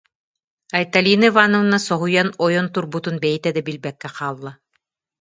[0.77, 4.51] Айталина Ивановна соһуйан ойон турбутун бэйэтэ да билбэккэ хаалла